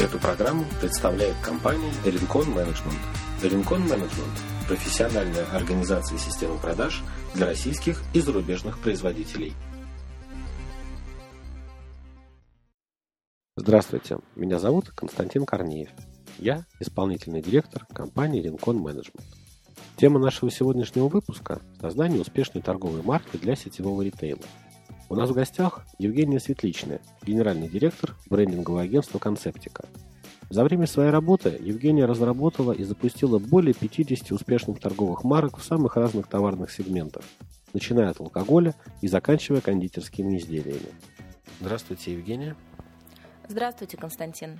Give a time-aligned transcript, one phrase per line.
[0.00, 3.00] Эту программу представляет компания Rincon Management.
[3.42, 7.02] Rincon Management– профессиональная организация системы продаж
[7.34, 9.54] для российских и зарубежных производителей.
[13.56, 15.90] Здравствуйте, меня зовут Константин Корнеев.
[16.38, 19.24] Я исполнительный директор компании Rincon Management.
[19.96, 24.44] Тема нашего сегодняшнего выпуска– создание успешной торговой марки для сетевого ритейла.
[25.10, 29.86] У нас в гостях Евгения Светличная, генеральный директор брендингового агентства «Концептика».
[30.50, 35.96] За время своей работы Евгения разработала и запустила более 50 успешных торговых марок в самых
[35.96, 37.24] разных товарных сегментах,
[37.72, 40.90] начиная от алкоголя и заканчивая кондитерскими изделиями.
[41.60, 42.54] Здравствуйте, Евгения.
[43.48, 44.58] Здравствуйте, Константин.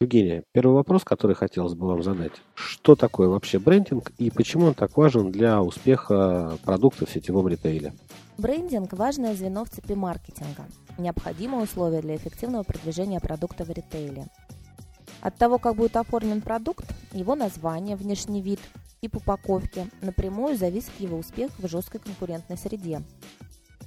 [0.00, 2.32] Евгения, первый вопрос, который хотелось бы вам задать.
[2.54, 7.94] Что такое вообще брендинг и почему он так важен для успеха продукта в сетевом ритейле?
[8.36, 10.64] Брендинг– важное звено в цепи маркетинга,
[10.98, 14.26] необходимое условие для эффективного продвижения продукта в ритейле.
[15.20, 18.58] От того, как будет оформлен продукт, его название, внешний вид,
[19.00, 23.02] тип упаковки, напрямую зависит его успех в жесткой конкурентной среде.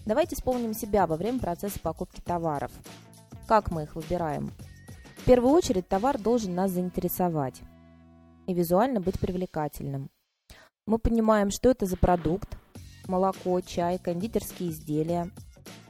[0.06, 2.72] Давайте вспомним себя во время процесса покупки товаров.
[3.48, 4.54] Как мы их выбираем?
[5.17, 7.61] В первую очередь товар должен нас заинтересовать
[8.45, 10.09] и визуально быть привлекательным.
[10.86, 12.56] Мы понимаем, что это за продукт,
[13.08, 15.31] молоко, чай, кондитерские изделия.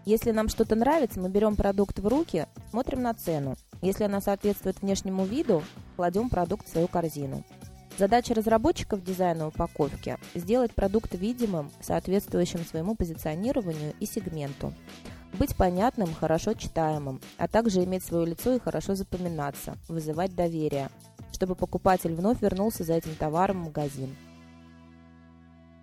[0.05, 3.55] Если нам что-то нравится, мы берем продукт в руки, смотрим на цену.
[3.81, 5.63] Если она соответствует внешнему виду,
[5.95, 7.43] кладем продукт в свою корзину.
[7.97, 14.71] Задача разработчиков дизайна упаковки– сделать продукт видимым, соответствующим своему позиционированию и сегменту.
[15.33, 20.89] Быть понятным, хорошо читаемым, а также иметь свое лицо и хорошо запоминаться, вызывать доверие,
[21.33, 24.15] чтобы покупатель вновь вернулся за этим товаром в магазин.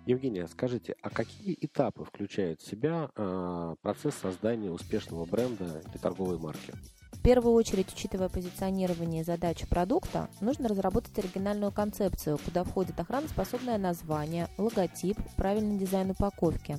[0.05, 6.37] Евгения, скажите, а какие этапы включает в себя э, процесс создания успешного бренда или торговой
[6.37, 6.73] марки?
[7.11, 13.79] В первую очередь, учитывая позиционирование и задачи продукта, нужно разработать оригинальную концепцию, куда входит охраноспособное
[13.79, 16.77] название, логотип, правильный дизайн упаковки.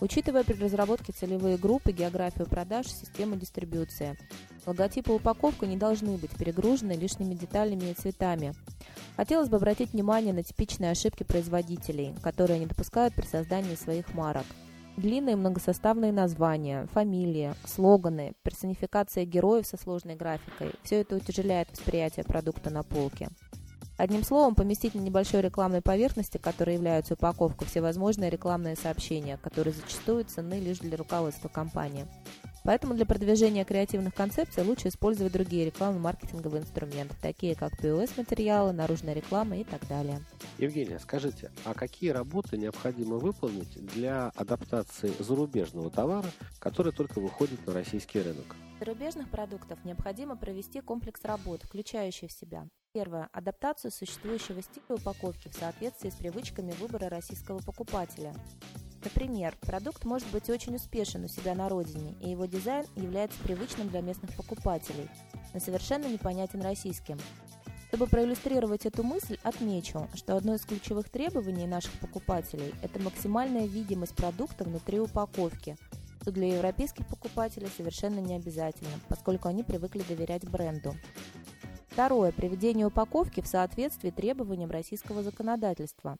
[0.00, 4.16] Учитывая при разработке целевые группы, географию продаж, систему дистрибуции.
[4.64, 8.54] Логотипы и упаковка не должны быть перегружены лишними деталями и цветами.
[9.16, 14.46] Хотелось бы обратить внимание на типичные ошибки производителей, которые не допускают при создании своих марок.
[14.96, 22.70] Длинные многосоставные названия, фамилии, слоганы, персонификация героев со сложной графикой– все это утяжеляет восприятие продукта
[22.70, 23.28] на полке.
[23.98, 30.24] Одним словом, поместить на небольшой рекламной поверхности, которая является упаковкой, всевозможные рекламные сообщения, которые зачастую
[30.24, 32.06] ценны лишь для руководства компании.
[32.62, 39.56] Поэтому для продвижения креативных концепций лучше использовать другие рекламно-маркетинговые инструменты, такие как POS-материалы, наружная реклама
[39.56, 40.20] и так далее.
[40.58, 46.30] Евгения, скажите, а какие работы необходимо выполнить для адаптации зарубежного товара,
[46.60, 48.54] который только выходит на российский рынок?
[48.78, 53.28] Зарубежных продуктов необходимо провести комплекс работ, включающий в себя Первое.
[53.32, 58.34] Адаптацию существующего стиля упаковки в соответствии с привычками выбора российского покупателя.
[59.04, 63.88] Например, продукт может быть очень успешен у себя на родине, и его дизайн является привычным
[63.88, 65.08] для местных покупателей,
[65.52, 67.18] но совершенно непонятен российским.
[67.88, 74.16] Чтобы проиллюстрировать эту мысль, отмечу, что одно из ключевых требований наших покупателей– это максимальная видимость
[74.16, 75.76] продукта внутри упаковки,
[76.22, 80.94] что для европейских покупателей совершенно не обязательно, поскольку они привыкли доверять бренду.
[81.98, 82.30] Второе.
[82.30, 86.16] Приведение упаковки в соответствии требованиям российского законодательства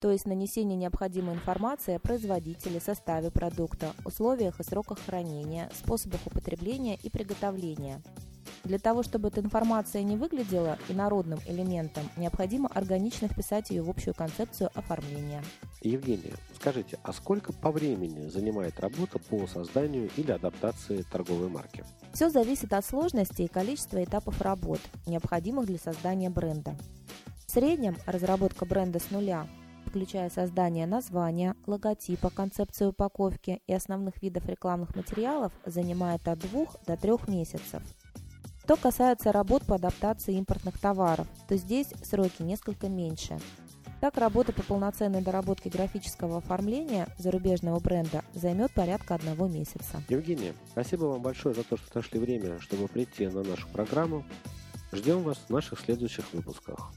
[0.00, 6.96] то есть нанесение необходимой информации о производителе, составе продукта, условиях и сроках хранения, способах употребления
[6.96, 8.02] и приготовления.
[8.64, 14.14] Для того, чтобы эта информация не выглядела инородным элементом, необходимо органично вписать ее в общую
[14.14, 15.42] концепцию оформления.
[15.80, 21.84] Евгения, скажите, а сколько по времени занимает работа по созданию или адаптации торговой марки?
[22.12, 26.76] Все зависит от сложности и количества этапов работ, необходимых для создания бренда.
[27.46, 29.46] В среднем разработка бренда с нуля
[29.86, 36.96] включая создание названия, логотипа, концепции упаковки и основных видов рекламных материалов, занимает от 2 до
[36.96, 37.82] 3 месяцев.
[38.70, 43.36] Что касается работ по адаптации импортных товаров, то здесь сроки несколько меньше.
[44.00, 50.00] Так, работа по полноценной доработке графического оформления зарубежного бренда займет порядка одного месяца.
[50.08, 54.24] Евгения, спасибо вам большое за то, что нашли время, чтобы прийти на нашу программу.
[54.92, 56.92] Ждем вас в наших следующих выпусках.